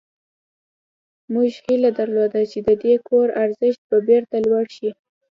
[1.33, 4.89] موږ هیله درلوده چې د دې کور ارزښت به بیرته لوړ شي